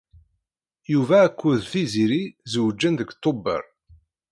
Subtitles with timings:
[0.93, 3.63] Yuba akked Tiziri zewǧen deg Tubeṛ.